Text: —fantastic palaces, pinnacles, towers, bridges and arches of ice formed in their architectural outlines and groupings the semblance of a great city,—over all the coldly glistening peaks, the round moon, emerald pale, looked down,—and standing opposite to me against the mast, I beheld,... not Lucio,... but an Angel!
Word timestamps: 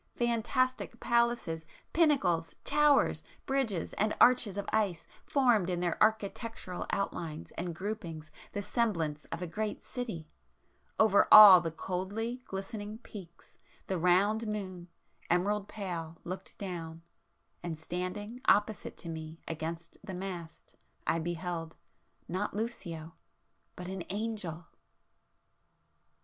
—fantastic 0.15 0.99
palaces, 0.99 1.63
pinnacles, 1.93 2.55
towers, 2.63 3.21
bridges 3.45 3.93
and 3.93 4.17
arches 4.19 4.57
of 4.57 4.65
ice 4.73 5.05
formed 5.23 5.69
in 5.69 5.79
their 5.79 6.01
architectural 6.01 6.87
outlines 6.89 7.51
and 7.51 7.75
groupings 7.75 8.31
the 8.51 8.63
semblance 8.63 9.25
of 9.25 9.43
a 9.43 9.45
great 9.45 9.83
city,—over 9.83 11.27
all 11.31 11.61
the 11.61 11.69
coldly 11.69 12.41
glistening 12.47 12.97
peaks, 12.97 13.59
the 13.85 13.99
round 13.99 14.47
moon, 14.47 14.87
emerald 15.29 15.67
pale, 15.67 16.17
looked 16.23 16.57
down,—and 16.57 17.77
standing 17.77 18.41
opposite 18.45 18.97
to 18.97 19.07
me 19.07 19.39
against 19.47 19.99
the 20.03 20.15
mast, 20.15 20.75
I 21.05 21.19
beheld,... 21.19 21.75
not 22.27 22.55
Lucio,... 22.55 23.13
but 23.75 23.87
an 23.87 24.03
Angel! 24.09 24.65